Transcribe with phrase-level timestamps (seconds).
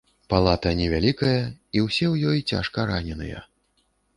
[0.33, 1.37] Палата невялікая,
[1.75, 3.47] і ўсе ў ёй цяжкараненыя.